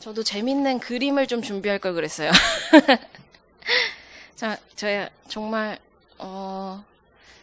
저도 0.00 0.22
재밌는 0.22 0.78
그림을 0.80 1.26
좀 1.26 1.42
준비할 1.42 1.78
걸 1.78 1.94
그랬어요. 1.94 2.30
자, 4.36 4.56
저야 4.76 5.08
정말 5.28 5.78
어, 6.18 6.84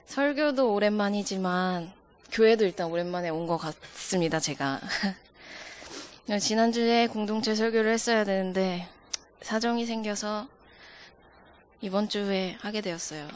설교도 0.08 0.74
오랜만이지만 0.74 1.92
교회도 2.32 2.66
일단 2.66 2.88
오랜만에 2.88 3.30
온 3.30 3.48
것 3.48 3.58
같습니다. 3.58 4.40
제가 4.40 4.80
지난주에 6.40 7.08
공동체 7.08 7.56
설교를 7.56 7.92
했어야 7.94 8.24
되는데 8.24 8.88
사정이 9.42 9.86
생겨서 9.86 10.48
이번 11.82 12.10
주에 12.10 12.58
하게 12.62 12.82
되었어요. 12.82 13.28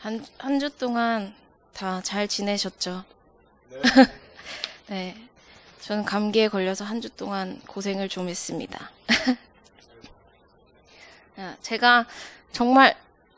한 0.00 0.24
한 0.38 0.60
주 0.60 0.70
동안 0.70 1.34
다 1.72 2.00
잘 2.02 2.28
지내셨죠? 2.28 3.04
네. 3.70 3.82
네. 4.88 5.28
저는 5.80 6.04
감기에 6.04 6.48
걸려서 6.48 6.84
한 6.84 7.00
주 7.00 7.08
동안 7.10 7.60
고생을 7.66 8.08
좀 8.08 8.28
했습니다. 8.28 8.90
아, 11.36 11.54
제가 11.62 12.06
정말 12.52 12.96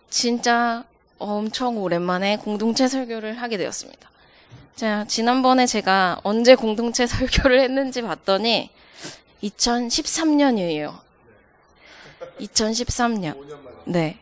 진짜 0.09 0.84
엄청 1.18 1.77
오랜만에 1.79 2.38
공동체 2.38 2.88
설교를 2.88 3.41
하게 3.42 3.59
되었습니다. 3.59 4.09
자, 4.74 5.05
지난번에 5.06 5.66
제가 5.66 6.20
언제 6.24 6.55
공동체 6.55 7.06
설교를 7.06 7.60
했는지 7.60 8.01
봤더니 8.01 8.70
2013년이에요. 9.43 10.98
2013년. 12.41 13.34
5년 13.37 13.60
만에. 13.62 13.77
네. 13.84 14.18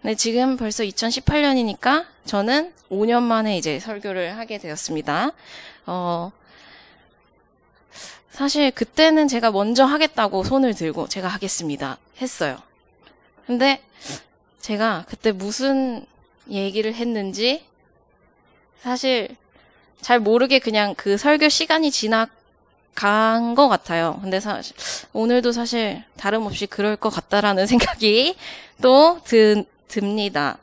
근데 0.00 0.14
지금 0.14 0.56
벌써 0.56 0.84
2018년이니까 0.84 2.06
저는 2.24 2.72
5년 2.90 3.22
만에 3.22 3.58
이제 3.58 3.80
설교를 3.80 4.38
하게 4.38 4.58
되었습니다. 4.58 5.32
어, 5.86 6.30
사실 8.36 8.70
그때는 8.70 9.28
제가 9.28 9.50
먼저 9.50 9.86
하겠다고 9.86 10.44
손을 10.44 10.74
들고 10.74 11.08
제가 11.08 11.26
하겠습니다. 11.26 11.96
했어요. 12.20 12.58
근데 13.46 13.80
제가 14.60 15.06
그때 15.08 15.32
무슨 15.32 16.04
얘기를 16.50 16.92
했는지 16.92 17.64
사실 18.82 19.34
잘 20.02 20.20
모르게 20.20 20.58
그냥 20.58 20.94
그 20.98 21.16
설교 21.16 21.48
시간이 21.48 21.90
지나간 21.90 23.54
것 23.54 23.68
같아요. 23.68 24.18
근데 24.20 24.38
사실 24.38 24.76
오늘도 25.14 25.52
사실 25.52 26.04
다름없이 26.18 26.66
그럴 26.66 26.96
것 26.96 27.08
같다라는 27.08 27.64
생각이 27.66 28.36
또 28.82 29.18
드, 29.24 29.64
듭니다. 29.88 30.58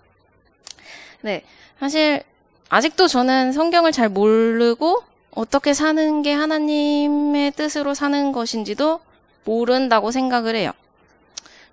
네. 1.21 1.43
사실 1.79 2.21
아직도 2.69 3.07
저는 3.07 3.51
성경을 3.51 3.91
잘 3.91 4.09
모르고 4.09 5.12
어떻게 5.35 5.73
사는 5.73 6.21
게 6.21 6.31
하나님의 6.31 7.51
뜻으로 7.51 7.93
사는 7.93 8.31
것인지도 8.31 8.99
모른다고 9.45 10.11
생각을 10.11 10.55
해요. 10.55 10.71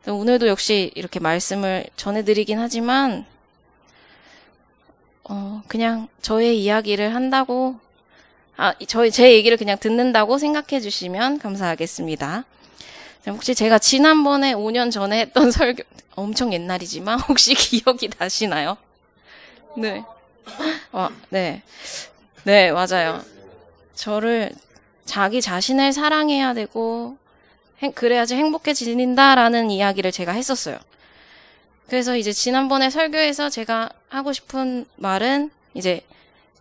오늘도 0.07 0.49
역시 0.49 0.91
이렇게 0.95 1.21
말씀을 1.21 1.87
전해드리긴 1.97 2.59
하지만, 2.59 3.27
어, 5.25 5.63
그냥 5.69 6.09
저의 6.23 6.59
이야기를 6.63 7.15
한다고, 7.15 7.77
아, 8.57 8.75
저희, 8.89 9.11
제 9.11 9.33
얘기를 9.33 9.57
그냥 9.57 9.79
듣는다고 9.79 10.39
생각해 10.39 10.81
주시면 10.81 11.39
감사하겠습니다. 11.39 12.45
혹시 13.29 13.55
제가 13.55 13.79
지난번에 13.79 14.55
5년 14.55 14.91
전에 14.91 15.21
했던 15.21 15.51
설교, 15.53 15.83
엄청 16.15 16.53
옛날이지만 16.53 17.21
혹시 17.21 17.55
기억이 17.55 18.09
나시나요? 18.19 18.79
네. 19.77 20.03
어, 20.93 21.09
네. 21.29 21.63
네, 22.45 22.73
맞아요. 22.73 23.23
저를 24.01 24.51
자기 25.05 25.43
자신을 25.43 25.93
사랑해야 25.93 26.55
되고 26.55 27.19
행- 27.83 27.93
그래야지 27.93 28.35
행복해진다라는 28.35 29.71
이야기를 29.71 30.11
제가 30.11 30.33
했었어요. 30.33 30.79
그래서 31.87 32.17
이제 32.17 32.33
지난번에 32.33 32.89
설교에서 32.89 33.51
제가 33.51 33.91
하고 34.09 34.33
싶은 34.33 34.87
말은 34.97 35.51
이제 35.75 36.01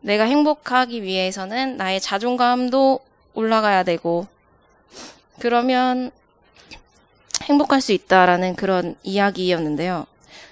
내가 0.01 0.25
행복하기 0.25 1.01
위해서는 1.03 1.77
나의 1.77 2.01
자존감도 2.01 2.99
올라가야 3.35 3.83
되고 3.83 4.27
그러면 5.39 6.11
행복할 7.43 7.79
수 7.79 7.93
있다라는 7.93 8.57
그런 8.57 8.95
이야기였는데요. 9.03 10.05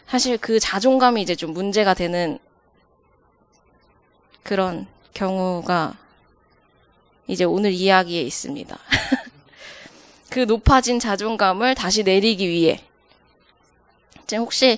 사실 0.07 0.37
그 0.37 0.57
자존감이 0.57 1.21
이제 1.21 1.35
좀 1.35 1.51
문제가 1.51 1.93
되는 1.93 2.39
그런 4.43 4.87
경우가 5.13 6.06
이제 7.27 7.43
오늘 7.43 7.71
이야기에 7.73 8.21
있습니다. 8.21 8.77
그 10.29 10.39
높아진 10.41 10.99
자존감을 10.99 11.75
다시 11.75 12.03
내리기 12.03 12.47
위해. 12.47 12.81
이제 14.23 14.37
혹시 14.37 14.77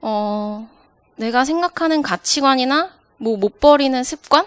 어 0.00 0.68
내가 1.16 1.44
생각하는 1.44 2.02
가치관이나 2.02 2.90
뭐 3.18 3.36
못 3.36 3.60
버리는 3.60 4.02
습관? 4.04 4.46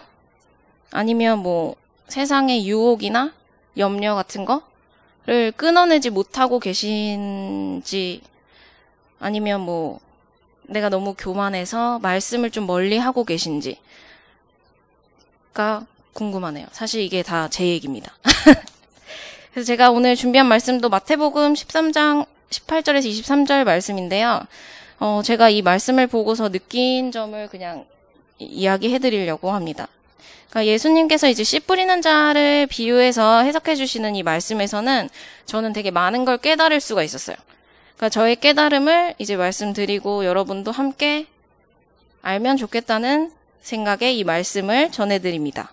아니면 0.92 1.40
뭐 1.40 1.76
세상의 2.08 2.68
유혹이나 2.68 3.34
염려 3.78 4.16
같은 4.16 4.46
거를 4.46 5.52
끊어내지 5.56 6.10
못하고 6.10 6.60
계신지 6.60 8.22
아니면 9.20 9.62
뭐 9.62 10.00
내가 10.64 10.90
너무 10.90 11.14
교만해서 11.18 12.00
말씀을 12.00 12.52
좀 12.52 12.68
멀리 12.68 12.98
하고 12.98 13.24
계신지가 13.24 13.78
궁금하네요. 16.22 16.66
사실 16.72 17.02
이게 17.02 17.22
다 17.24 17.48
제 17.50 17.66
얘기입니다. 17.68 18.12
그래서 19.54 19.66
제가 19.68 19.92
오늘 19.92 20.16
준비한 20.16 20.48
말씀도 20.48 20.90
마태복음 20.90 21.54
13장 21.54 22.26
18절에서 22.50 23.06
23절 23.10 23.64
말씀인데요. 23.64 24.42
어, 25.00 25.22
제가 25.24 25.50
이 25.50 25.62
말씀을 25.62 26.08
보고서 26.08 26.50
느낀 26.50 27.12
점을 27.12 27.48
그냥 27.50 27.86
이- 28.40 28.46
이야기해 28.46 29.00
드리려고 29.00 29.52
합니다. 29.52 29.88
그러니까 30.50 30.72
예수님께서 30.72 31.28
이제 31.28 31.44
씨 31.44 31.60
뿌리는 31.60 32.02
자를 32.02 32.68
비유해서 32.68 33.42
해석해 33.44 33.76
주시는 33.76 34.16
이 34.16 34.24
말씀에서는 34.24 35.10
저는 35.46 35.74
되게 35.74 35.92
많은 35.92 36.26
걸 36.26 36.38
깨달을 36.38 36.80
수가 36.80 37.04
있었어요. 37.04 37.36
그러니까 37.98 38.10
저의 38.10 38.36
깨달음을 38.38 39.16
이제 39.18 39.36
말씀드리고 39.36 40.26
여러분도 40.26 40.72
함께 40.72 41.26
알면 42.22 42.58
좋겠다는 42.58 43.32
생각에 43.62 44.12
이 44.14 44.24
말씀을 44.24 44.92
전해드립니다. 44.92 45.72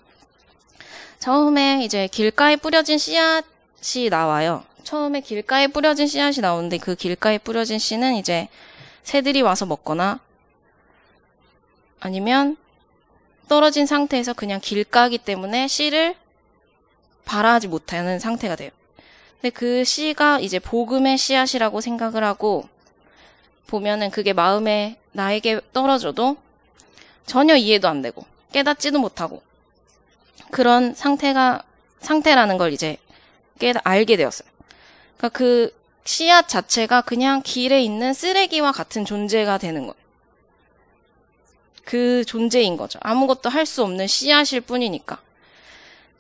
처음에 1.25 1.83
이제 1.83 2.07
길가에 2.07 2.55
뿌려진 2.57 2.99
씨앗이 2.99 4.11
나와요. 4.11 4.63
처음에 4.83 5.23
길가에 5.23 5.69
뿌려진 5.69 6.07
씨앗이 6.07 6.43
나오는데 6.43 6.77
그 6.77 6.95
길가에 6.95 7.39
뿌려진 7.39 7.79
씨는 7.79 8.17
이제 8.17 8.49
새들이 9.05 9.41
와서 9.41 9.65
먹거나 9.65 10.21
아니면 11.99 12.59
떨어진 13.49 13.87
상태에서 13.87 14.35
그냥 14.35 14.61
길가기 14.61 15.17
때문에 15.17 15.67
씨를 15.67 16.15
발하지 17.25 17.69
못하는 17.69 18.19
상태가 18.19 18.55
돼요. 18.55 18.69
근데 19.41 19.49
그 19.49 19.83
씨가 19.83 20.41
이제 20.41 20.59
복음의 20.59 21.17
씨앗이라고 21.17 21.81
생각을 21.81 22.23
하고 22.23 22.69
보면은 23.67 24.11
그게 24.11 24.35
마음에 24.35 24.99
나에게 25.13 25.63
떨어져도 25.73 26.37
전혀 27.25 27.57
이해도 27.57 27.89
안 27.89 28.03
되고 28.03 28.27
깨닫지도 28.53 28.99
못하고 28.99 29.41
그런 30.55 30.95
상태가 30.95 31.65
상태라는 31.99 32.59
걸 32.59 32.73
이제 32.73 32.97
깨 33.59 33.75
알게 33.83 34.17
되었어요. 34.17 34.49
그러니까 35.17 35.37
그 35.37 35.77
씨앗 36.05 36.49
자체가 36.49 37.01
그냥 37.01 37.43
길에 37.43 37.83
있는 37.83 38.15
쓰레기와 38.15 38.71
같은 38.71 39.05
존재가 39.05 39.59
되는 39.59 39.81
거예요. 39.81 39.95
그 41.85 42.25
존재인 42.25 42.77
거죠. 42.77 43.01
아무것도 43.03 43.51
할 43.51 43.67
수 43.67 43.83
없는 43.83 44.07
씨앗일 44.07 44.61
뿐이니까. 44.61 45.19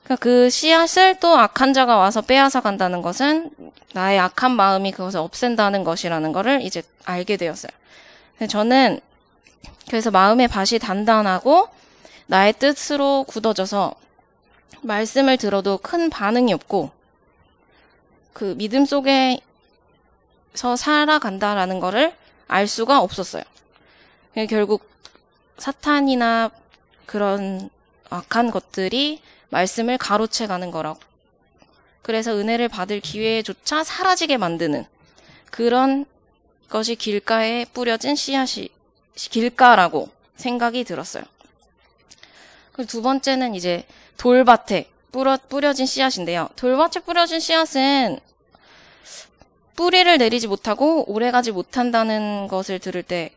그러니까 0.02 0.20
그 0.20 0.50
씨앗을 0.50 1.20
또 1.20 1.38
악한 1.38 1.72
자가 1.72 1.96
와서 1.96 2.20
빼앗아 2.20 2.60
간다는 2.60 3.02
것은 3.02 3.52
나의 3.92 4.18
악한 4.18 4.50
마음이 4.50 4.90
그것을 4.90 5.20
없앤다는 5.20 5.84
것이라는 5.84 6.32
것을 6.32 6.60
이제 6.62 6.82
알게 7.04 7.36
되었어요. 7.36 7.70
저는 8.48 8.98
그래서 9.86 10.10
마음의 10.10 10.48
밭이 10.48 10.80
단단하고 10.80 11.68
나의 12.26 12.54
뜻으로 12.54 13.22
굳어져서 13.28 14.02
말씀을 14.86 15.36
들어도 15.36 15.78
큰 15.78 16.10
반응이 16.10 16.52
없고 16.52 16.90
그 18.32 18.54
믿음 18.56 18.84
속에서 18.84 19.40
살아간다라는 20.76 21.80
거를 21.80 22.14
알 22.46 22.66
수가 22.66 23.00
없었어요. 23.00 23.42
결국 24.48 24.88
사탄이나 25.58 26.50
그런 27.06 27.70
악한 28.10 28.50
것들이 28.50 29.20
말씀을 29.50 29.98
가로채 29.98 30.46
가는 30.46 30.70
거라고. 30.70 30.98
그래서 32.02 32.36
은혜를 32.36 32.68
받을 32.68 33.00
기회조차 33.00 33.84
사라지게 33.84 34.36
만드는 34.36 34.84
그런 35.50 36.04
것이 36.68 36.96
길가에 36.96 37.64
뿌려진 37.66 38.16
씨앗이 38.16 38.68
길가라고 39.14 40.10
생각이 40.36 40.84
들었어요. 40.84 41.22
두 42.88 43.00
번째는 43.02 43.54
이제 43.54 43.86
돌밭에 44.16 44.90
뿌려, 45.12 45.38
뿌려진 45.48 45.86
씨앗인데요. 45.86 46.48
돌밭에 46.56 47.00
뿌려진 47.00 47.40
씨앗은 47.40 48.18
뿌리를 49.76 50.18
내리지 50.18 50.46
못하고 50.46 51.10
오래가지 51.10 51.50
못한다는 51.50 52.48
것을 52.48 52.78
들을 52.78 53.02
때 53.02 53.34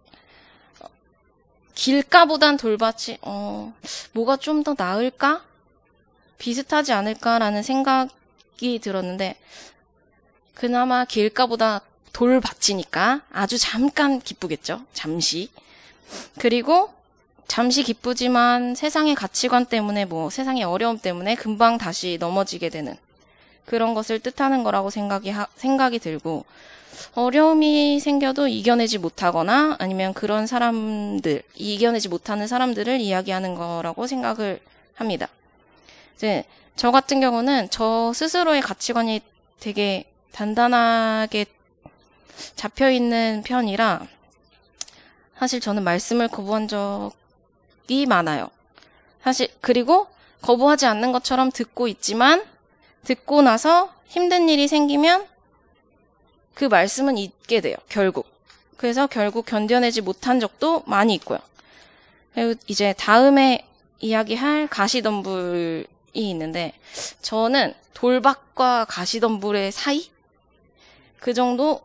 길가보단 1.76 2.58
돌밭이 2.58 3.20
어 3.22 3.74
뭐가 4.14 4.38
좀 4.38 4.64
더 4.64 4.76
나을까? 4.78 5.44
비슷하지 6.38 6.94
않을까라는 6.94 7.64
생각이 7.64 8.80
들었는데 8.82 9.38
그나마 10.54 11.06
길가보다 11.06 11.82
돌밭이니까 12.14 13.22
아주 13.32 13.58
잠깐 13.58 14.20
기쁘겠죠? 14.20 14.82
잠시. 14.94 15.52
그리고 16.40 16.94
잠시 17.48 17.84
기쁘지만 17.84 18.76
세상의 18.76 19.16
가치관 19.16 19.66
때문에 19.66 20.06
뭐 20.06 20.30
세상의 20.30 20.64
어려움 20.64 21.00
때문에 21.00 21.36
금방 21.36 21.78
다시 21.78 22.18
넘어지게 22.20 22.70
되는 22.70 22.96
그런 23.66 23.94
것을 23.94 24.20
뜻하는 24.20 24.64
거라고 24.64 24.90
생각이 24.90 25.30
하, 25.30 25.48
생각이 25.56 26.00
들고 26.00 26.46
어려움이 27.14 28.00
생겨도 28.00 28.48
이겨내지 28.48 28.98
못하거나 28.98 29.76
아니면 29.80 30.14
그런 30.14 30.48
사람들 30.48 31.44
이겨내지 31.56 32.10
못하는 32.10 32.48
사람들을 32.48 33.00
이야기하는 33.00 33.56
거라고 33.56 34.08
생각을 34.08 34.60
합니다. 34.96 35.28
이제 36.16 36.44
저 36.76 36.92
같은 36.92 37.20
경우는 37.20 37.70
저 37.70 38.12
스스로의 38.14 38.62
가치관이 38.62 39.22
되게 39.60 40.06
단단하게 40.32 41.46
잡혀 42.56 42.92
있는 42.92 43.42
편이라 43.46 44.06
사실 45.40 45.60
저는 45.60 45.84
말씀을 45.84 46.28
거부한 46.28 46.68
적 46.68 47.12
이 47.88 48.06
많아요. 48.06 48.50
사실 49.24 49.50
그리고 49.62 50.08
거부하지 50.42 50.86
않는 50.86 51.12
것처럼 51.12 51.52
듣고 51.52 51.88
있지만 51.88 52.46
듣고 53.04 53.42
나서 53.42 53.94
힘든 54.08 54.50
일이 54.50 54.68
생기면 54.68 55.26
그 56.54 56.66
말씀은 56.66 57.18
잊게 57.18 57.62
돼요. 57.62 57.76
결국. 57.90 58.28
그래서 58.78 59.08
결국 59.08 59.46
견뎌내지 59.46 60.02
못한 60.02 60.40
적도 60.40 60.84
많이 60.86 61.14
있고요. 61.16 61.40
그리고 62.34 62.60
이제 62.68 62.94
다음에 62.98 63.66
이야기할 64.00 64.68
가시덤불이 64.68 65.88
있는데 66.14 66.74
저는 67.22 67.74
돌박과 67.94 68.86
가시덤불의 68.86 69.72
사이 69.72 70.10
그 71.20 71.34
정도의 71.34 71.80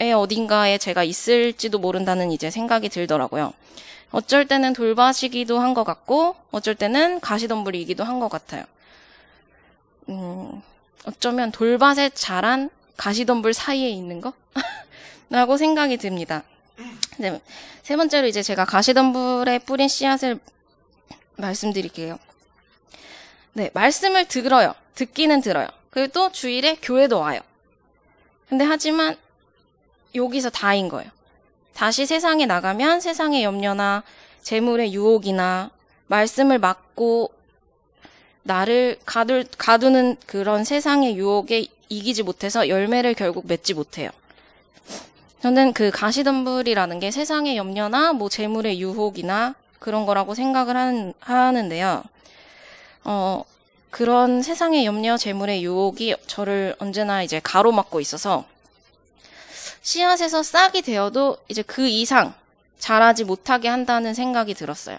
어딘가에 0.00 0.78
제가 0.78 1.04
있을지도 1.04 1.78
모른다는 1.78 2.32
이제 2.32 2.50
생각이 2.50 2.88
들더라고요. 2.88 3.52
어쩔 4.10 4.46
때는 4.46 4.72
돌밭이기도 4.72 5.58
한 5.58 5.74
것 5.74 5.84
같고 5.84 6.36
어쩔 6.50 6.74
때는 6.74 7.20
가시덤불이기도 7.20 8.04
한 8.04 8.20
것 8.20 8.28
같아요. 8.28 8.64
음, 10.08 10.60
어쩌면 11.04 11.50
돌밭에 11.52 12.10
자란 12.14 12.68
가시덤불 12.96 13.54
사이에 13.54 13.88
있는 13.88 14.20
거? 14.20 14.32
라고 15.30 15.56
생각이 15.56 15.96
듭니다. 15.96 16.42
네, 17.18 17.40
세 17.82 17.96
번째로 17.96 18.26
이제 18.26 18.42
제가 18.42 18.64
가시덤불에 18.64 19.60
뿌린 19.60 19.88
씨앗을 19.88 20.38
말씀드릴게요. 21.36 22.18
네, 23.54 23.70
말씀을 23.72 24.26
들어요. 24.26 24.74
듣기는 24.94 25.40
들어요. 25.40 25.68
그리고 25.90 26.12
또 26.12 26.32
주일에 26.32 26.76
교회도 26.82 27.18
와요. 27.18 27.40
근데 28.48 28.64
하지만 28.64 29.16
여기서 30.14 30.50
다인 30.50 30.88
거예요. 30.88 31.10
다시 31.74 32.06
세상에 32.06 32.46
나가면 32.46 33.00
세상의 33.00 33.44
염려나 33.44 34.02
재물의 34.42 34.92
유혹이나 34.92 35.70
말씀을 36.06 36.58
막고 36.58 37.32
나를 38.42 38.98
가둘, 39.04 39.46
가두는 39.56 40.16
그런 40.26 40.64
세상의 40.64 41.16
유혹에 41.16 41.66
이기지 41.88 42.22
못해서 42.22 42.68
열매를 42.68 43.14
결국 43.14 43.46
맺지 43.46 43.74
못해요. 43.74 44.10
저는 45.42 45.72
그 45.72 45.90
가시덤불이라는 45.90 47.00
게 47.00 47.10
세상의 47.10 47.56
염려나 47.56 48.12
뭐 48.12 48.28
재물의 48.28 48.80
유혹이나 48.80 49.54
그런 49.78 50.06
거라고 50.06 50.34
생각을 50.34 50.76
하는, 50.76 51.14
하는데요. 51.20 52.04
어, 53.04 53.44
그런 53.90 54.42
세상의 54.42 54.86
염려, 54.86 55.16
재물의 55.16 55.64
유혹이 55.64 56.16
저를 56.26 56.74
언제나 56.78 57.22
이제 57.22 57.40
가로막고 57.42 58.00
있어서 58.00 58.44
씨앗에서 59.82 60.42
싹이 60.42 60.82
되어도 60.82 61.36
이제 61.48 61.62
그 61.62 61.86
이상 61.86 62.34
자라지 62.78 63.24
못하게 63.24 63.68
한다는 63.68 64.14
생각이 64.14 64.54
들었어요. 64.54 64.98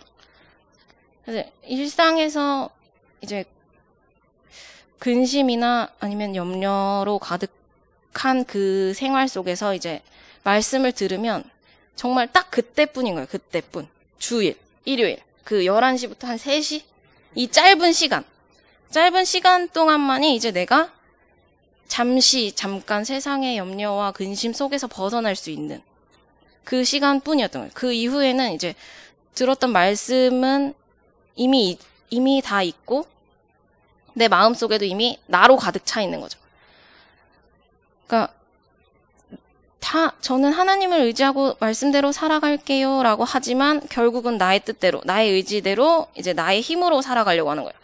그래서 1.25 1.49
일상에서 1.65 2.69
이제 3.21 3.45
근심이나 4.99 5.89
아니면 5.99 6.35
염려로 6.35 7.19
가득한 7.19 8.45
그 8.45 8.93
생활 8.95 9.27
속에서 9.27 9.73
이제 9.73 10.01
말씀을 10.43 10.91
들으면 10.91 11.43
정말 11.95 12.31
딱 12.31 12.51
그때뿐인 12.51 13.15
거예요. 13.15 13.27
그때뿐. 13.27 13.87
주일, 14.17 14.57
일요일. 14.85 15.19
그 15.43 15.61
11시부터 15.61 16.25
한 16.25 16.37
3시? 16.37 16.83
이 17.35 17.47
짧은 17.49 17.91
시간. 17.93 18.23
짧은 18.91 19.25
시간 19.25 19.69
동안만이 19.69 20.35
이제 20.35 20.51
내가 20.51 20.91
잠시, 21.93 22.51
잠깐 22.53 23.05
세상의 23.05 23.55
염려와 23.55 24.13
근심 24.13 24.51
속에서 24.51 24.87
벗어날 24.87 25.35
수 25.35 25.51
있는 25.51 25.79
그 26.63 26.83
시간뿐이었던 26.83 27.61
거예요. 27.61 27.71
그 27.75 27.93
이후에는 27.93 28.53
이제 28.53 28.73
들었던 29.35 29.71
말씀은 29.71 30.73
이미, 31.35 31.77
이미 32.09 32.41
다 32.43 32.63
있고, 32.63 33.05
내 34.15 34.27
마음 34.27 34.55
속에도 34.55 34.85
이미 34.85 35.19
나로 35.27 35.55
가득 35.55 35.85
차 35.85 36.01
있는 36.01 36.19
거죠. 36.19 36.39
그러니까 38.07 38.33
다 39.79 40.15
저는 40.19 40.51
하나님을 40.51 40.99
의지하고 41.01 41.57
말씀대로 41.59 42.11
살아갈게요 42.11 43.03
라고 43.03 43.23
하지만 43.23 43.87
결국은 43.87 44.39
나의 44.39 44.61
뜻대로 44.61 44.99
나의 45.05 45.29
의지대로 45.29 46.07
이제 46.15 46.33
나의 46.33 46.61
힘으로 46.61 47.03
살아가려고 47.03 47.51
하는 47.51 47.61
거예요. 47.61 47.77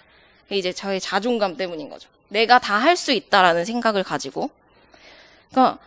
이제 0.49 0.73
저의 0.73 0.99
자존감 0.99 1.57
때문인 1.57 1.91
거죠. 1.91 2.09
내가 2.29 2.59
다 2.59 2.79
할 2.79 2.95
수 2.95 3.11
있다라는 3.11 3.65
생각을 3.65 4.03
가지고 4.03 4.49
그러니까 5.51 5.79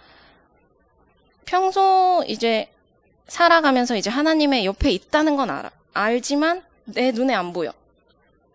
평소 1.45 2.25
이제 2.27 2.69
살아가면서 3.29 3.97
이제 3.97 4.11
하나님의 4.11 4.65
옆에 4.67 4.91
있다는 4.91 5.37
건 5.37 5.51
알아. 5.51 5.71
알지만 5.95 6.63
내 6.85 7.13
눈에 7.13 7.35
안 7.35 7.53
보여. 7.53 7.73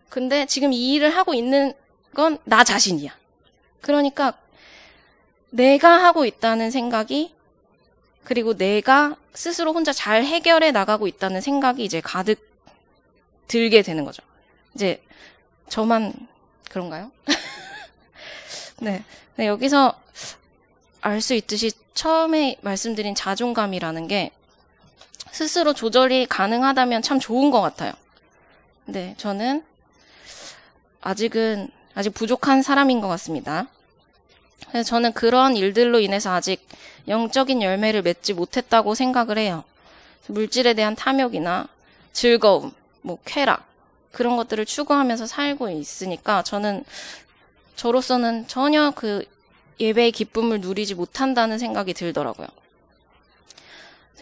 근데 0.08 0.46
지금 0.46 0.72
이 0.72 0.94
일을 0.94 1.16
하고 1.16 1.34
있는 1.34 1.72
건 2.14 2.38
나 2.44 2.64
자신이야. 2.64 3.16
그러니까 3.80 4.32
내가 5.50 6.04
하고 6.04 6.24
있다는 6.24 6.70
생각이 6.70 7.32
그리고 8.24 8.54
내가 8.56 9.16
스스로 9.32 9.72
혼자 9.72 9.92
잘 9.92 10.24
해결해 10.24 10.72
나가고 10.72 11.06
있다는 11.06 11.40
생각이 11.40 11.84
이제 11.84 12.00
가득 12.00 12.46
들게 13.46 13.82
되는 13.82 14.04
거죠. 14.04 14.22
이제 14.74 15.02
저만 15.68 16.12
그런가요? 16.70 17.10
네. 18.80 19.02
네, 19.36 19.46
여기서 19.46 19.94
알 21.00 21.20
수 21.20 21.34
있듯이 21.34 21.72
처음에 21.94 22.56
말씀드린 22.60 23.14
자존감이라는 23.14 24.08
게 24.08 24.30
스스로 25.30 25.74
조절이 25.74 26.26
가능하다면 26.26 27.02
참 27.02 27.18
좋은 27.20 27.50
것 27.50 27.60
같아요. 27.60 27.92
네, 28.84 29.14
저는 29.18 29.64
아직은 31.00 31.70
아직 31.94 32.10
부족한 32.10 32.62
사람인 32.62 33.00
것 33.00 33.08
같습니다. 33.08 33.66
그래서 34.68 34.88
저는 34.88 35.12
그런 35.12 35.56
일들로 35.56 36.00
인해서 36.00 36.32
아직 36.32 36.66
영적인 37.06 37.62
열매를 37.62 38.02
맺지 38.02 38.34
못했다고 38.34 38.94
생각을 38.94 39.38
해요. 39.38 39.64
물질에 40.26 40.74
대한 40.74 40.94
탐욕이나 40.94 41.68
즐거움, 42.12 42.72
뭐 43.02 43.18
쾌락 43.24 43.66
그런 44.12 44.36
것들을 44.36 44.66
추구하면서 44.66 45.26
살고 45.26 45.70
있으니까 45.70 46.42
저는 46.42 46.84
저로서는 47.78 48.48
전혀 48.48 48.90
그 48.90 49.24
예배의 49.80 50.10
기쁨을 50.10 50.60
누리지 50.60 50.94
못한다는 50.94 51.58
생각이 51.58 51.94
들더라고요. 51.94 52.48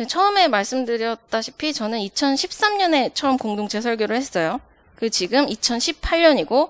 처음에 0.08 0.46
말씀드렸다시피 0.48 1.72
저는 1.72 1.98
2013년에 2.00 3.14
처음 3.14 3.38
공동체 3.38 3.80
설교를 3.80 4.14
했어요. 4.14 4.60
그 4.94 5.08
지금 5.08 5.46
2018년이고 5.46 6.68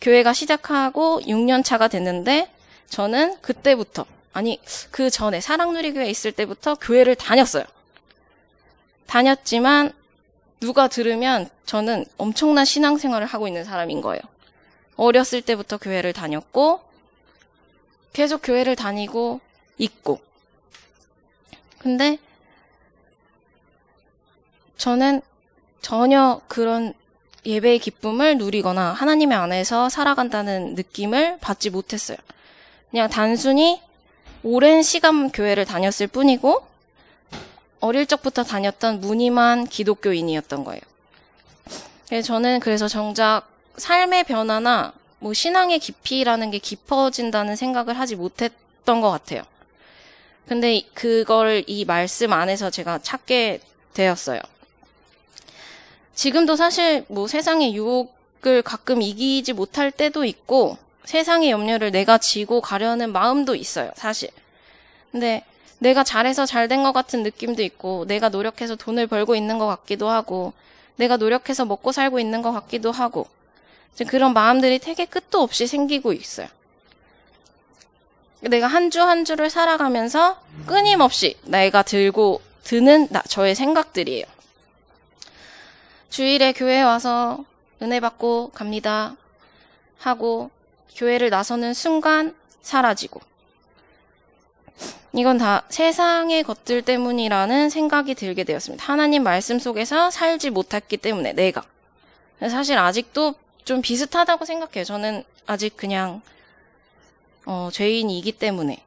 교회가 0.00 0.32
시작하고 0.32 1.20
6년 1.20 1.64
차가 1.64 1.86
됐는데 1.86 2.50
저는 2.90 3.40
그때부터 3.40 4.04
아니 4.32 4.60
그 4.90 5.10
전에 5.10 5.40
사랑누리교회 5.40 6.10
있을 6.10 6.32
때부터 6.32 6.74
교회를 6.74 7.14
다녔어요. 7.14 7.64
다녔지만 9.06 9.92
누가 10.58 10.88
들으면 10.88 11.48
저는 11.64 12.06
엄청난 12.16 12.64
신앙생활을 12.64 13.28
하고 13.28 13.46
있는 13.46 13.62
사람인 13.62 14.00
거예요. 14.00 14.20
어렸을 14.96 15.42
때부터 15.42 15.78
교회를 15.78 16.12
다녔고 16.12 16.80
계속 18.12 18.40
교회를 18.42 18.76
다니고 18.76 19.40
있고 19.78 20.20
근데 21.78 22.18
저는 24.76 25.20
전혀 25.80 26.40
그런 26.48 26.94
예배의 27.46 27.78
기쁨을 27.78 28.38
누리거나 28.38 28.92
하나님의 28.92 29.36
안에서 29.36 29.88
살아간다는 29.88 30.74
느낌을 30.74 31.38
받지 31.40 31.68
못했어요. 31.68 32.16
그냥 32.90 33.08
단순히 33.10 33.82
오랜 34.42 34.82
시간 34.82 35.30
교회를 35.30 35.64
다녔을 35.64 36.06
뿐이고 36.06 36.66
어릴 37.80 38.06
적부터 38.06 38.44
다녔던 38.44 39.00
무늬만 39.00 39.66
기독교인이었던 39.66 40.64
거예요. 40.64 40.80
저는 42.22 42.60
그래서 42.60 42.88
정작 42.88 43.53
삶의 43.76 44.24
변화나 44.24 44.92
뭐 45.18 45.32
신앙의 45.32 45.78
깊이라는 45.78 46.50
게 46.50 46.58
깊어진다는 46.58 47.56
생각을 47.56 47.98
하지 47.98 48.16
못했던 48.16 49.00
것 49.00 49.10
같아요. 49.10 49.42
근데 50.46 50.82
그걸 50.92 51.64
이 51.66 51.84
말씀 51.84 52.32
안에서 52.32 52.70
제가 52.70 52.98
찾게 52.98 53.60
되었어요. 53.94 54.40
지금도 56.14 56.56
사실 56.56 57.04
뭐 57.08 57.26
세상의 57.26 57.74
유혹을 57.74 58.62
가끔 58.62 59.02
이기지 59.02 59.54
못할 59.54 59.90
때도 59.90 60.24
있고 60.24 60.78
세상의 61.04 61.50
염려를 61.50 61.90
내가 61.90 62.18
지고 62.18 62.60
가려는 62.60 63.12
마음도 63.12 63.54
있어요, 63.54 63.90
사실. 63.94 64.30
근데 65.12 65.44
내가 65.78 66.02
잘해서 66.02 66.46
잘 66.46 66.68
된 66.68 66.82
것 66.82 66.92
같은 66.92 67.22
느낌도 67.22 67.62
있고, 67.62 68.06
내가 68.06 68.30
노력해서 68.30 68.74
돈을 68.74 69.06
벌고 69.06 69.34
있는 69.36 69.58
것 69.58 69.66
같기도 69.66 70.08
하고, 70.08 70.54
내가 70.96 71.16
노력해서 71.18 71.66
먹고 71.66 71.92
살고 71.92 72.20
있는 72.20 72.40
것 72.40 72.52
같기도 72.52 72.90
하고, 72.90 73.26
그런 74.02 74.32
마음들이 74.32 74.80
되게 74.80 75.04
끝도 75.04 75.40
없이 75.40 75.68
생기고 75.68 76.12
있어요. 76.12 76.48
내가 78.40 78.66
한주한 78.66 79.24
주를 79.24 79.48
살아가면서 79.48 80.38
끊임없이 80.66 81.36
내가 81.44 81.82
들고 81.82 82.42
드는 82.64 83.08
나, 83.10 83.22
저의 83.22 83.54
생각들이에요. 83.54 84.24
주일에 86.10 86.52
교회에 86.52 86.82
와서 86.82 87.44
은혜 87.82 88.00
받고 88.00 88.50
갑니다. 88.54 89.16
하고 89.98 90.50
교회를 90.96 91.30
나서는 91.30 91.74
순간 91.74 92.34
사라지고. 92.62 93.20
이건 95.12 95.38
다 95.38 95.64
세상의 95.68 96.42
것들 96.42 96.82
때문이라는 96.82 97.70
생각이 97.70 98.14
들게 98.14 98.42
되었습니다. 98.42 98.84
하나님 98.84 99.22
말씀 99.22 99.58
속에서 99.58 100.10
살지 100.10 100.50
못했기 100.50 100.96
때문에 100.96 101.32
내가. 101.32 101.64
사실 102.40 102.78
아직도 102.78 103.34
좀 103.64 103.80
비슷하다고 103.82 104.44
생각해요. 104.44 104.84
저는 104.84 105.24
아직 105.46 105.76
그냥 105.76 106.20
어, 107.46 107.68
죄인이기 107.72 108.32
때문에. 108.32 108.82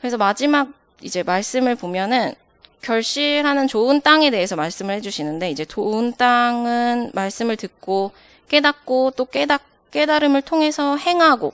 그래서 0.00 0.16
마지막 0.16 0.72
이제 1.00 1.22
말씀을 1.22 1.74
보면은 1.74 2.34
결실하는 2.82 3.68
좋은 3.68 4.00
땅에 4.00 4.30
대해서 4.30 4.56
말씀을 4.56 4.96
해주시는데 4.96 5.50
이제 5.50 5.64
좋은 5.64 6.14
땅은 6.14 7.12
말씀을 7.14 7.56
듣고 7.56 8.12
깨닫고 8.48 9.12
또 9.16 9.24
깨닫 9.24 9.62
깨달음을 9.92 10.42
통해서 10.42 10.96
행하고 10.96 11.52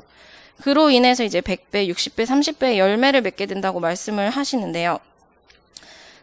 그로 0.63 0.91
인해서 0.91 1.25
이제 1.25 1.41
100배, 1.41 1.89
60배, 1.89 2.25
30배의 2.25 2.79
열매를 2.79 3.21
맺게 3.21 3.47
된다고 3.47 3.81
말씀을 3.81 4.31
하시는데요. 4.31 4.99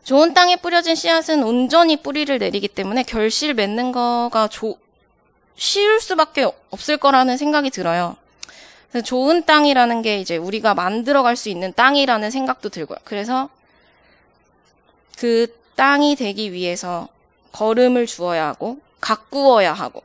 좋은 0.04 0.34
땅에 0.34 0.56
뿌려진 0.56 0.96
씨앗은 0.96 1.44
온전히 1.44 1.98
뿌리를 1.98 2.38
내리기 2.38 2.68
때문에 2.68 3.04
결실 3.04 3.54
맺는 3.54 3.92
거가 3.92 4.48
조, 4.50 4.78
쉬울 5.56 6.00
수밖에 6.02 6.50
없을 6.70 6.98
거라는 6.98 7.38
생각이 7.38 7.70
들어요. 7.70 8.16
좋은 9.04 9.46
땅이라는 9.46 10.02
게 10.02 10.20
이제 10.20 10.38
우리가 10.38 10.74
만들어갈 10.74 11.36
수 11.36 11.50
있는 11.50 11.74
땅이라는 11.74 12.32
생각도 12.32 12.70
들고요. 12.70 12.98
그래서 13.04 13.50
그 15.18 15.48
땅이 15.76 16.16
되기 16.16 16.54
위해서 16.54 17.10
걸음을 17.52 18.06
주어야 18.06 18.48
하고 18.48 18.80
가꾸어야 19.02 19.74
하고. 19.74 20.04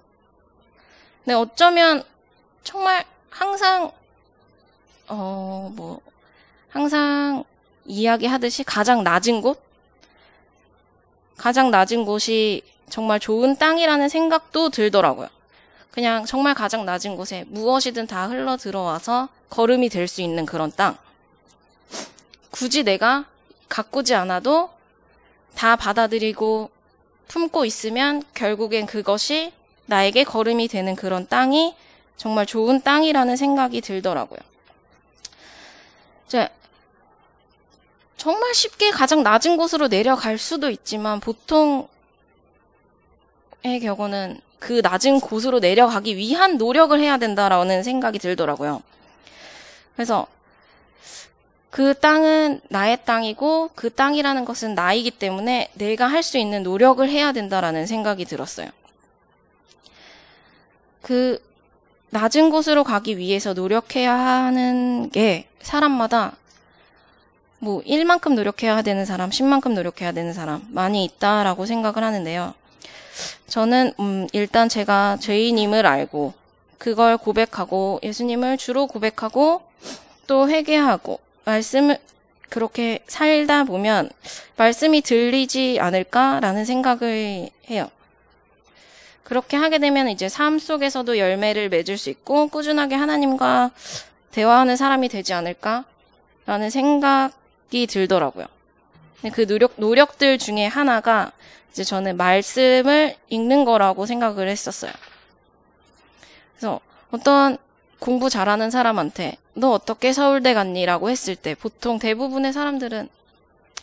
근데 1.24 1.34
어쩌면 1.34 2.02
정말 2.64 3.04
항상 3.30 3.92
어 5.08 5.70
뭐 5.74 6.00
항상 6.68 7.44
이야기하듯이 7.84 8.64
가장 8.64 9.02
낮은 9.02 9.40
곳 9.40 9.60
가장 11.36 11.70
낮은 11.70 12.04
곳이 12.04 12.62
정말 12.88 13.18
좋은 13.18 13.56
땅이라는 13.56 14.08
생각도 14.08 14.70
들더라고요. 14.70 15.28
그냥 15.90 16.24
정말 16.24 16.54
가장 16.54 16.84
낮은 16.84 17.16
곳에 17.16 17.44
무엇이든 17.48 18.06
다 18.06 18.26
흘러 18.28 18.56
들어와서 18.56 19.28
걸음이 19.48 19.88
될 19.88 20.06
수 20.06 20.22
있는 20.22 20.46
그런 20.46 20.72
땅. 20.76 20.96
굳이 22.50 22.82
내가 22.84 23.24
가꾸지 23.68 24.14
않아도 24.14 24.70
다 25.54 25.76
받아들이고 25.76 26.70
품고 27.28 27.64
있으면 27.64 28.22
결국엔 28.34 28.86
그것이 28.86 29.52
나에게 29.86 30.24
걸음이 30.24 30.68
되는 30.68 30.94
그런 30.94 31.26
땅이 31.28 31.74
정말 32.16 32.46
좋은 32.46 32.80
땅이라는 32.82 33.36
생각이 33.36 33.80
들더라고요. 33.80 34.38
이제 36.26 36.48
정말 38.16 38.54
쉽게 38.54 38.90
가장 38.90 39.22
낮은 39.22 39.56
곳으로 39.56 39.88
내려갈 39.88 40.38
수도 40.38 40.70
있지만 40.70 41.18
보통의 41.20 41.88
경우는 43.82 44.40
그 44.60 44.80
낮은 44.84 45.20
곳으로 45.20 45.58
내려가기 45.58 46.16
위한 46.16 46.58
노력을 46.58 46.98
해야 47.00 47.16
된다라는 47.16 47.82
생각이 47.82 48.20
들더라고요. 48.20 48.82
그래서 49.96 50.26
그 51.70 51.94
땅은 51.94 52.60
나의 52.68 53.04
땅이고 53.04 53.70
그 53.74 53.90
땅이라는 53.90 54.44
것은 54.44 54.74
나이기 54.74 55.12
때문에 55.12 55.70
내가 55.74 56.06
할 56.06 56.22
수 56.22 56.36
있는 56.36 56.62
노력을 56.62 57.08
해야 57.08 57.32
된다라는 57.32 57.86
생각이 57.86 58.24
들었어요. 58.26 58.68
그 61.00 61.42
낮은 62.10 62.50
곳으로 62.50 62.84
가기 62.84 63.16
위해서 63.18 63.54
노력해야 63.54 64.12
하는 64.14 65.10
게 65.10 65.48
사람마다 65.62 66.36
뭐 67.60 67.82
1만큼 67.82 68.34
노력해야 68.34 68.82
되는 68.82 69.04
사람, 69.04 69.30
10만큼 69.30 69.72
노력해야 69.72 70.12
되는 70.12 70.32
사람 70.32 70.66
많이 70.70 71.04
있다라고 71.04 71.66
생각을 71.66 72.02
하는데요. 72.02 72.54
저는 73.50 73.92
음, 73.98 74.28
일단 74.32 74.68
제가 74.68 75.18
죄인임을 75.20 75.84
알고 75.84 76.32
그걸 76.78 77.18
고백하고 77.18 77.98
예수님을 78.02 78.56
주로 78.56 78.86
고백하고 78.86 79.62
또 80.28 80.48
회개하고 80.48 81.18
말씀을 81.44 81.98
그렇게 82.48 83.00
살다 83.08 83.64
보면 83.64 84.08
말씀이 84.56 85.02
들리지 85.02 85.78
않을까라는 85.80 86.64
생각을 86.64 87.50
해요. 87.68 87.90
그렇게 89.24 89.56
하게 89.56 89.78
되면 89.78 90.08
이제 90.08 90.28
삶 90.28 90.60
속에서도 90.60 91.18
열매를 91.18 91.68
맺을 91.70 91.98
수 91.98 92.08
있고 92.08 92.48
꾸준하게 92.48 92.94
하나님과 92.94 93.72
대화하는 94.30 94.76
사람이 94.76 95.08
되지 95.08 95.32
않을까라는 95.34 96.70
생각이 96.70 97.86
들더라고요. 97.88 98.46
그 99.32 99.46
노력, 99.46 99.72
노력들 99.76 100.38
중에 100.38 100.66
하나가 100.66 101.32
이제 101.70 101.84
저는 101.84 102.16
말씀을 102.16 103.16
읽는 103.28 103.64
거라고 103.64 104.06
생각을 104.06 104.48
했었어요. 104.48 104.92
그래서 106.56 106.80
어떤 107.10 107.58
공부 107.98 108.30
잘하는 108.30 108.70
사람한테 108.70 109.36
너 109.54 109.70
어떻게 109.72 110.12
서울대 110.12 110.54
갔니? 110.54 110.86
라고 110.86 111.10
했을 111.10 111.36
때 111.36 111.54
보통 111.54 111.98
대부분의 111.98 112.52
사람들은 112.52 113.08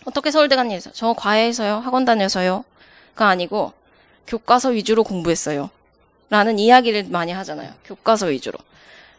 어떻게 0.05 0.31
서울대 0.31 0.55
갔니? 0.55 0.79
저 0.93 1.13
과외에서요? 1.13 1.75
학원 1.79 2.05
다녀서요? 2.05 2.63
가 3.15 3.27
아니고 3.27 3.73
교과서 4.27 4.69
위주로 4.69 5.03
공부했어요. 5.03 5.69
라는 6.29 6.59
이야기를 6.59 7.05
많이 7.09 7.31
하잖아요. 7.31 7.73
교과서 7.85 8.27
위주로. 8.27 8.59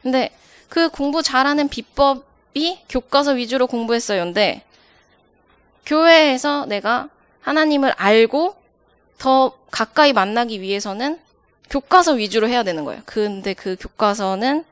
근데 0.03 0.31
그 0.69 0.89
공부 0.91 1.23
잘하는 1.23 1.69
비법이 1.69 2.81
교과서 2.89 3.33
위주로 3.33 3.67
공부했어요인데 3.67 4.63
교회에서 5.87 6.67
내가 6.67 7.09
하나님을 7.41 7.91
알고 7.93 8.57
더 9.19 9.59
가까이 9.71 10.13
만나기 10.13 10.61
위해서는 10.61 11.19
교과서 11.71 12.13
위주로 12.13 12.49
해야 12.49 12.63
되는 12.63 12.85
거예요. 12.85 13.03
근데 13.05 13.55
그 13.55 13.77
교과서는 13.79 14.65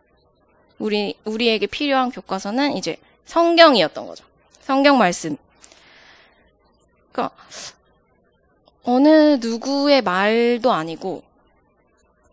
우리 0.78 1.16
우리에게 1.24 1.66
필요한 1.66 2.10
교과서는 2.10 2.76
이제 2.76 2.96
성경이었던 3.26 4.06
거죠. 4.06 4.24
성경 4.60 4.98
말씀. 4.98 5.36
그러니까 7.12 7.34
어느 8.84 9.38
누구의 9.40 10.02
말도 10.02 10.72
아니고 10.72 11.22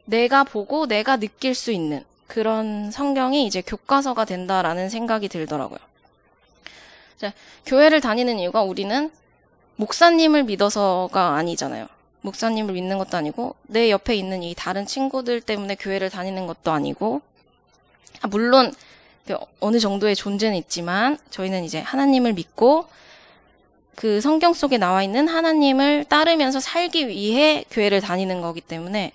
내가 0.06 0.44
보고 0.44 0.86
내가 0.86 1.18
느낄 1.18 1.56
수 1.56 1.72
있는 1.72 2.04
그런 2.28 2.92
성경이 2.92 3.46
이제 3.46 3.62
교과서가 3.62 4.26
된다라는 4.26 4.90
생각이 4.90 5.30
들더라고요. 5.30 5.80
자, 7.18 7.32
교회를 7.66 8.02
다니는 8.02 8.40
이유가 8.40 8.64
우리는 8.64 9.12
목사님을 9.76 10.44
믿어서가 10.44 11.36
아니잖아요. 11.36 11.88
목사님을 12.22 12.74
믿는 12.74 12.98
것도 12.98 13.18
아니고 13.18 13.56
내 13.64 13.90
옆에 13.92 14.16
있는 14.16 14.44
이 14.44 14.56
다른 14.56 14.86
친구들 14.86 15.42
때문에 15.42 15.76
교회를 15.76 16.10
다니는 16.10 16.48
것도 16.48 16.72
아니고 16.72 17.22
아, 18.22 18.28
물론 18.28 18.74
그 19.26 19.38
어느 19.60 19.80
정도의 19.80 20.16
존재는 20.16 20.58
있지만 20.58 21.18
저희는 21.30 21.64
이제 21.64 21.80
하나님을 21.80 22.34
믿고 22.34 22.88
그 23.96 24.22
성경 24.22 24.54
속에 24.54 24.78
나와 24.78 25.04
있는 25.04 25.28
하나님을 25.28 26.06
따르면서 26.06 26.60
살기 26.60 27.08
위해 27.08 27.64
교회를 27.70 28.02
다니는 28.02 28.42
거기 28.42 28.60
때문에 28.60 29.12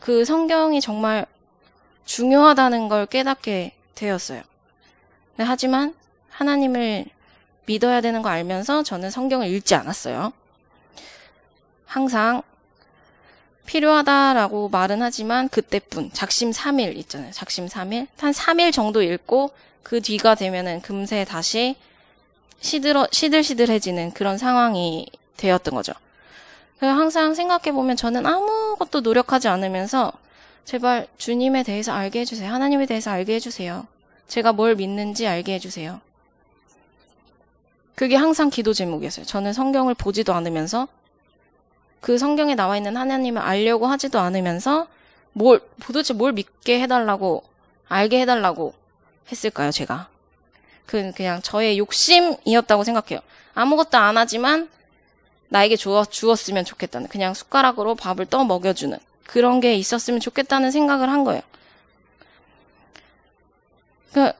그 0.00 0.24
성경이 0.24 0.80
정말 0.80 1.26
중요하다는 2.06 2.88
걸 2.88 3.06
깨닫게 3.06 3.72
되었어요. 3.94 4.42
하지만 5.38 5.94
하나님을 6.30 7.06
믿어야 7.66 8.00
되는 8.00 8.22
거 8.22 8.28
알면서 8.28 8.82
저는 8.82 9.10
성경을 9.10 9.48
읽지 9.48 9.74
않았어요. 9.74 10.32
항상 11.86 12.42
필요하다라고 13.66 14.68
말은 14.70 15.02
하지만 15.02 15.48
그때뿐 15.48 16.10
작심 16.12 16.50
3일 16.50 16.96
있잖아요. 16.96 17.30
작심 17.32 17.66
3일. 17.66 18.08
한 18.18 18.32
3일 18.32 18.72
정도 18.72 19.02
읽고 19.02 19.52
그 19.82 20.00
뒤가 20.00 20.34
되면은 20.34 20.80
금세 20.82 21.24
다시 21.24 21.76
시들어 22.60 23.06
시들시들해지는 23.10 24.12
그런 24.12 24.38
상황이 24.38 25.06
되었던 25.36 25.74
거죠. 25.74 25.92
항상 26.80 27.34
생각해 27.34 27.72
보면 27.72 27.96
저는 27.96 28.26
아무것도 28.26 29.00
노력하지 29.00 29.48
않으면서 29.48 30.12
제발 30.64 31.06
주님에 31.16 31.62
대해서 31.62 31.92
알게 31.92 32.20
해주세요. 32.20 32.52
하나님에 32.52 32.86
대해서 32.86 33.10
알게 33.10 33.34
해주세요. 33.34 33.86
제가 34.26 34.52
뭘 34.52 34.74
믿는지 34.74 35.26
알게 35.26 35.54
해주세요. 35.54 36.00
그게 37.94 38.16
항상 38.16 38.50
기도 38.50 38.72
제목이었어요. 38.72 39.26
저는 39.26 39.52
성경을 39.52 39.94
보지도 39.94 40.32
않으면서 40.34 40.88
그 42.00 42.18
성경에 42.18 42.54
나와 42.54 42.76
있는 42.76 42.96
하나님을 42.96 43.40
알려고 43.40 43.86
하지도 43.86 44.18
않으면서 44.18 44.88
뭘, 45.32 45.60
도대체 45.80 46.14
뭘 46.14 46.32
믿게 46.32 46.80
해달라고, 46.82 47.42
알게 47.88 48.20
해달라고 48.20 48.74
했을까요, 49.30 49.70
제가? 49.70 50.08
그, 50.84 51.12
그냥 51.12 51.40
저의 51.42 51.78
욕심이었다고 51.78 52.84
생각해요. 52.84 53.20
아무것도 53.54 53.96
안 53.98 54.18
하지만 54.18 54.68
나에게 55.48 55.76
주어, 55.76 56.04
주었으면 56.04 56.64
좋겠다는, 56.64 57.08
그냥 57.08 57.34
숟가락으로 57.34 57.94
밥을 57.94 58.26
떠 58.26 58.44
먹여주는 58.44 58.98
그런 59.26 59.60
게 59.60 59.74
있었으면 59.76 60.20
좋겠다는 60.20 60.70
생각을 60.70 61.08
한 61.08 61.24
거예요. 61.24 61.42
그, 64.12 64.32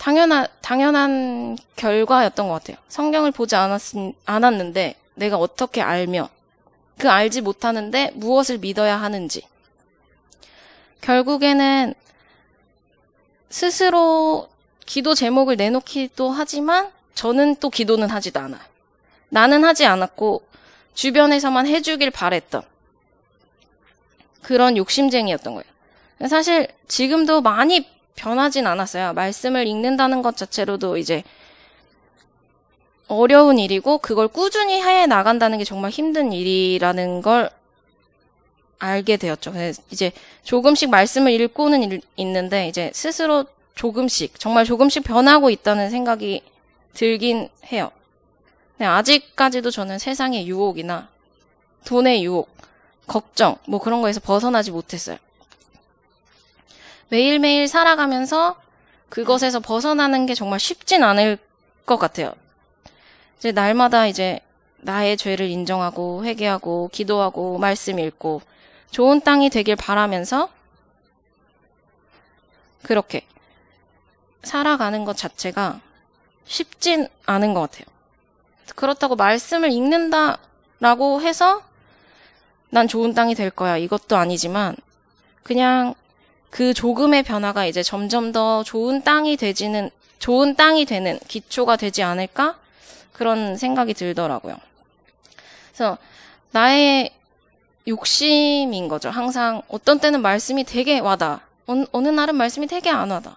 당연한, 0.00 0.46
당연한 0.62 1.58
결과였던 1.76 2.48
것 2.48 2.54
같아요. 2.54 2.78
성경을 2.88 3.32
보지 3.32 3.54
않았, 3.54 3.94
않았는데 4.24 4.94
내가 5.14 5.36
어떻게 5.36 5.82
알며 5.82 6.30
그 6.96 7.10
알지 7.10 7.42
못하는데 7.42 8.12
무엇을 8.14 8.56
믿어야 8.58 8.96
하는지. 8.96 9.46
결국에는 11.02 11.92
스스로 13.50 14.48
기도 14.86 15.14
제목을 15.14 15.56
내놓기도 15.56 16.30
하지만 16.30 16.90
저는 17.14 17.56
또 17.56 17.68
기도는 17.68 18.08
하지도 18.08 18.40
않아요. 18.40 18.62
나는 19.28 19.64
하지 19.64 19.84
않았고 19.84 20.42
주변에서만 20.94 21.66
해주길 21.66 22.10
바랬던 22.10 22.62
그런 24.40 24.78
욕심쟁이였던 24.78 25.56
거예요. 25.56 26.26
사실 26.26 26.68
지금도 26.88 27.42
많이 27.42 27.99
변하진 28.16 28.66
않았어요. 28.66 29.12
말씀을 29.14 29.66
읽는다는 29.66 30.22
것 30.22 30.36
자체로도 30.36 30.96
이제 30.96 31.22
어려운 33.08 33.58
일이고 33.58 33.98
그걸 33.98 34.28
꾸준히 34.28 34.82
해 34.82 35.06
나간다는 35.06 35.58
게 35.58 35.64
정말 35.64 35.90
힘든 35.90 36.32
일이라는 36.32 37.22
걸 37.22 37.50
알게 38.78 39.16
되었죠. 39.16 39.52
이제 39.90 40.12
조금씩 40.42 40.90
말씀을 40.90 41.32
읽고는 41.32 42.00
있는데 42.16 42.68
이제 42.68 42.90
스스로 42.94 43.44
조금씩 43.74 44.38
정말 44.38 44.64
조금씩 44.64 45.02
변하고 45.02 45.50
있다는 45.50 45.90
생각이 45.90 46.42
들긴 46.94 47.48
해요. 47.72 47.90
아직까지도 48.78 49.70
저는 49.70 49.98
세상의 49.98 50.46
유혹이나 50.46 51.08
돈의 51.84 52.24
유혹, 52.24 52.48
걱정 53.06 53.56
뭐 53.66 53.80
그런 53.80 54.02
거에서 54.02 54.20
벗어나지 54.20 54.70
못했어요. 54.70 55.18
매일매일 57.10 57.68
살아가면서 57.68 58.56
그것에서 59.08 59.60
벗어나는 59.60 60.26
게 60.26 60.34
정말 60.34 60.58
쉽진 60.58 61.02
않을 61.02 61.38
것 61.84 61.98
같아요. 61.98 62.32
이제 63.38 63.52
날마다 63.52 64.06
이제 64.06 64.40
나의 64.78 65.16
죄를 65.16 65.48
인정하고 65.48 66.24
회개하고 66.24 66.88
기도하고 66.92 67.58
말씀 67.58 67.98
읽고 67.98 68.42
좋은 68.90 69.20
땅이 69.20 69.50
되길 69.50 69.76
바라면서 69.76 70.48
그렇게 72.82 73.26
살아가는 74.42 75.04
것 75.04 75.16
자체가 75.16 75.80
쉽진 76.44 77.08
않은 77.26 77.54
것 77.54 77.60
같아요. 77.60 77.84
그렇다고 78.74 79.16
말씀을 79.16 79.70
읽는다라고 79.72 81.20
해서 81.20 81.62
난 82.70 82.88
좋은 82.88 83.14
땅이 83.14 83.34
될 83.34 83.50
거야. 83.50 83.76
이것도 83.76 84.16
아니지만 84.16 84.76
그냥 85.42 85.94
그 86.50 86.74
조금의 86.74 87.22
변화가 87.22 87.66
이제 87.66 87.82
점점 87.82 88.32
더 88.32 88.62
좋은 88.64 89.02
땅이 89.02 89.36
되지는 89.36 89.90
좋은 90.18 90.56
땅이 90.56 90.84
되는 90.84 91.18
기초가 91.28 91.76
되지 91.76 92.02
않을까? 92.02 92.58
그런 93.12 93.56
생각이 93.56 93.94
들더라고요. 93.94 94.56
그래서 95.68 95.98
나의 96.50 97.10
욕심인 97.88 98.88
거죠. 98.88 99.10
항상 99.10 99.62
어떤 99.68 99.98
때는 99.98 100.20
말씀이 100.22 100.64
되게 100.64 100.98
와다. 100.98 101.42
어느, 101.66 101.84
어느 101.92 102.08
날은 102.08 102.34
말씀이 102.34 102.66
되게 102.66 102.90
안 102.90 103.10
와다. 103.10 103.36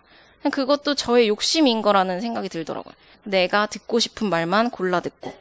그것도 0.51 0.95
저의 0.95 1.29
욕심인 1.29 1.81
거라는 1.81 2.19
생각이 2.19 2.49
들더라고요. 2.49 2.93
내가 3.23 3.65
듣고 3.67 3.99
싶은 3.99 4.29
말만 4.29 4.71
골라 4.71 4.99
듣고. 4.99 5.33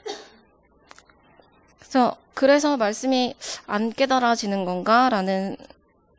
그래서 1.81 2.17
그래서 2.35 2.77
말씀이 2.77 3.35
안 3.67 3.93
깨달아지는 3.93 4.65
건가라는 4.65 5.57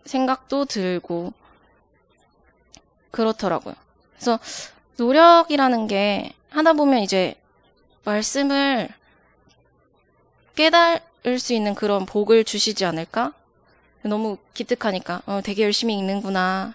생각도 0.06 0.66
들고 0.66 1.34
그렇더라고요. 3.14 3.76
그래서 4.16 4.40
노력이라는 4.98 5.88
게 5.88 6.34
하다 6.50 6.74
보면 6.74 7.00
이제 7.00 7.36
말씀을 8.04 8.90
깨달을 10.56 11.40
수 11.40 11.54
있는 11.54 11.76
그런 11.76 12.06
복을 12.06 12.44
주시지 12.44 12.84
않을까? 12.86 13.34
너무 14.02 14.38
기특하니까, 14.54 15.22
어, 15.26 15.42
되게 15.44 15.64
열심히 15.64 15.98
읽는구나. 15.98 16.74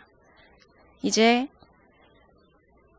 이제 1.02 1.48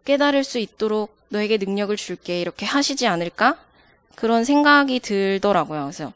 깨달을 0.06 0.44
수 0.44 0.60
있도록 0.60 1.16
너에게 1.30 1.58
능력을 1.58 1.96
줄게. 1.96 2.40
이렇게 2.42 2.66
하시지 2.66 3.08
않을까? 3.08 3.58
그런 4.16 4.44
생각이 4.44 5.00
들더라고요. 5.00 5.84
그래서 5.84 6.14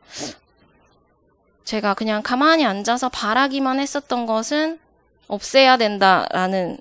제가 1.63 1.93
그냥 1.93 2.21
가만히 2.21 2.65
앉아서 2.65 3.09
바라기만 3.09 3.79
했었던 3.79 4.25
것은 4.25 4.79
없애야 5.27 5.77
된다라는 5.77 6.79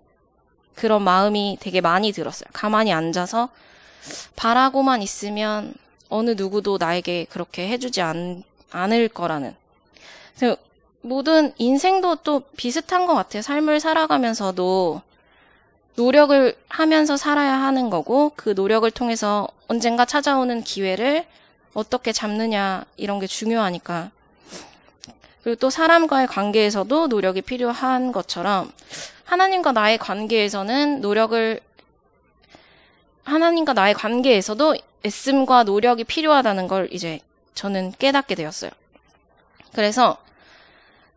그런 0.74 1.02
마음이 1.02 1.58
되게 1.60 1.80
많이 1.80 2.12
들었어요. 2.12 2.48
가만히 2.52 2.92
앉아서 2.92 3.48
바라고만 4.36 5.02
있으면 5.02 5.74
어느 6.08 6.30
누구도 6.30 6.78
나에게 6.78 7.26
그렇게 7.30 7.68
해주지 7.68 8.02
않, 8.02 8.42
않을 8.70 9.08
거라는. 9.08 9.54
모든 11.02 11.52
인생도 11.58 12.16
또 12.16 12.42
비슷한 12.56 13.06
것 13.06 13.14
같아요. 13.14 13.42
삶을 13.42 13.80
살아가면서도 13.80 15.02
노력을 15.96 16.56
하면서 16.68 17.16
살아야 17.16 17.54
하는 17.54 17.90
거고 17.90 18.32
그 18.36 18.50
노력을 18.50 18.88
통해서 18.90 19.48
언젠가 19.68 20.04
찾아오는 20.04 20.62
기회를 20.62 21.26
어떻게 21.74 22.12
잡느냐 22.12 22.84
이런 22.96 23.18
게 23.18 23.26
중요하니까. 23.26 24.10
그리고 25.42 25.58
또 25.58 25.70
사람과의 25.70 26.28
관계에서도 26.28 27.08
노력이 27.08 27.42
필요한 27.42 28.12
것처럼 28.12 28.72
하나님과 29.24 29.72
나의 29.72 29.98
관계에서는 29.98 31.00
노력을 31.00 31.60
하나님과 33.24 33.72
나의 33.72 33.94
관계에서도 33.94 34.76
애씀과 35.04 35.64
노력이 35.64 36.04
필요하다는 36.04 36.68
걸 36.68 36.88
이제 36.92 37.20
저는 37.54 37.92
깨닫게 37.98 38.34
되었어요. 38.34 38.70
그래서 39.72 40.16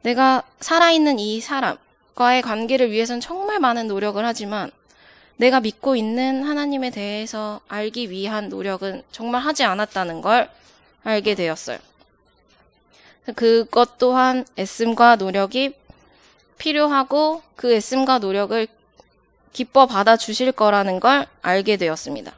내가 0.02 0.44
살아있는 0.60 1.20
이 1.20 1.42
사람과의 1.42 2.42
관계를 2.42 2.92
위해서는 2.92 3.22
정말 3.22 3.60
많은 3.60 3.88
노력을 3.88 4.24
하지만 4.24 4.72
내가 5.38 5.60
믿고 5.60 5.96
있는 5.96 6.44
하나님에 6.44 6.90
대해서 6.90 7.60
알기 7.68 8.10
위한 8.10 8.50
노력은 8.50 9.04
정말 9.12 9.42
하지 9.42 9.64
않았다는 9.64 10.22
걸 10.22 10.50
알게 11.04 11.36
되었어요. 11.36 11.78
그것 13.34 13.98
또한 13.98 14.46
애씀과 14.58 15.16
노력이 15.16 15.74
필요하고 16.58 17.42
그 17.56 17.74
애씀과 17.74 18.20
노력을 18.20 18.68
기뻐 19.52 19.86
받아 19.88 20.18
주실 20.18 20.52
거라는 20.52 21.00
걸 21.00 21.26
알게 21.42 21.78
되었습니다. 21.78 22.34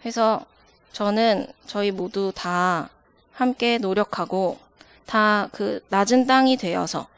그래서 0.00 0.44
저는 0.92 1.46
저희 1.66 1.90
모두 1.90 2.32
다 2.34 2.90
함께 3.32 3.78
노력하고 3.78 4.58
다 5.06 5.48
그 5.52 5.82
낮은 5.88 6.26
땅이 6.26 6.58
되어서 6.58 7.08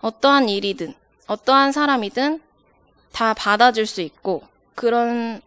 어떠한 0.00 0.48
일이든 0.48 0.94
어떠한 1.28 1.72
사람이든 1.72 2.40
다 3.12 3.34
받아줄 3.34 3.86
수 3.86 4.00
있고 4.00 4.42
그런 4.74 5.40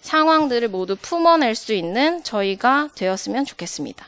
상황들을 0.00 0.68
모두 0.68 0.96
품어낼 0.96 1.54
수 1.54 1.72
있는 1.72 2.22
저희가 2.22 2.90
되었으면 2.94 3.44
좋겠습니다. 3.44 4.06